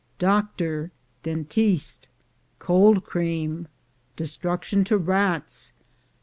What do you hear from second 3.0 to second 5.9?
Cream. Destruction to Rats.